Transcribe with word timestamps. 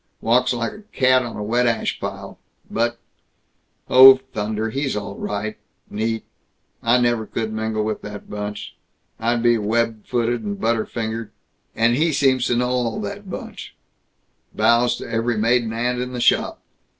Walks 0.19 0.51
like 0.51 0.71
a 0.73 0.81
cat 0.93 1.21
on 1.21 1.35
a 1.37 1.43
wet 1.43 1.67
ash 1.67 1.99
pile. 1.99 2.39
But 2.71 2.97
Oh 3.87 4.15
thunder, 4.33 4.71
he's 4.71 4.95
all 4.95 5.15
right. 5.15 5.57
Neat. 5.91 6.23
I 6.81 6.99
never 6.99 7.27
could 7.27 7.53
mingle 7.53 7.83
with 7.83 8.01
that 8.01 8.27
bunch. 8.27 8.75
I'd 9.19 9.43
be 9.43 9.59
web 9.59 10.07
footed 10.07 10.41
and 10.41 10.59
butter 10.59 10.87
fingered. 10.87 11.29
And 11.75 11.95
he 11.95 12.11
seems 12.13 12.47
to 12.47 12.55
know 12.55 12.69
all 12.71 12.99
that 13.01 13.29
bunch 13.29 13.75
bows 14.55 14.95
to 14.97 15.07
every 15.07 15.37
maiden 15.37 15.71
aunt 15.71 16.01
in 16.01 16.13
the 16.13 16.19
shop. 16.19 16.59